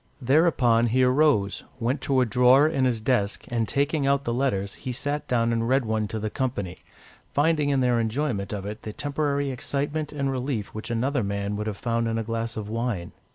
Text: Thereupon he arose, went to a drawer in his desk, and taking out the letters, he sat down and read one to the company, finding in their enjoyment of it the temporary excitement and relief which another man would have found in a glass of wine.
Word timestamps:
Thereupon 0.19 0.87
he 0.87 1.03
arose, 1.03 1.63
went 1.79 2.01
to 2.01 2.21
a 2.21 2.25
drawer 2.25 2.67
in 2.67 2.85
his 2.85 2.99
desk, 2.99 3.45
and 3.49 3.67
taking 3.67 4.07
out 4.07 4.23
the 4.23 4.33
letters, 4.33 4.73
he 4.73 4.91
sat 4.91 5.27
down 5.27 5.53
and 5.53 5.69
read 5.69 5.85
one 5.85 6.07
to 6.07 6.17
the 6.17 6.31
company, 6.31 6.79
finding 7.35 7.69
in 7.69 7.81
their 7.81 7.99
enjoyment 7.99 8.51
of 8.51 8.65
it 8.65 8.81
the 8.81 8.93
temporary 8.93 9.51
excitement 9.51 10.11
and 10.11 10.31
relief 10.31 10.73
which 10.73 10.89
another 10.89 11.23
man 11.23 11.55
would 11.55 11.67
have 11.67 11.77
found 11.77 12.07
in 12.07 12.17
a 12.17 12.23
glass 12.23 12.57
of 12.57 12.67
wine. 12.67 13.11